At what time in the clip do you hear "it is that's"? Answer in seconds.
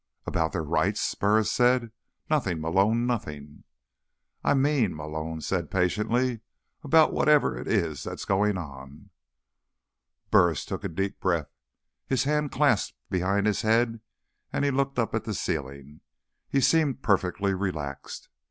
7.55-8.25